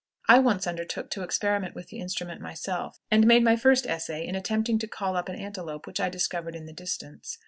I 0.27 0.39
once 0.39 0.65
undertook 0.65 1.11
to 1.11 1.21
experiment 1.21 1.75
with 1.75 1.89
the 1.89 1.99
instrument 1.99 2.41
myself, 2.41 2.99
and 3.11 3.27
made 3.27 3.43
my 3.43 3.55
first 3.55 3.85
essay 3.85 4.25
in 4.25 4.33
attempting 4.33 4.79
to 4.79 4.87
call 4.87 5.15
up 5.15 5.29
an 5.29 5.35
antelope 5.35 5.85
which 5.85 5.99
I 5.99 6.09
discovered 6.09 6.55
in 6.55 6.65
the 6.65 6.73
distance. 6.73 7.37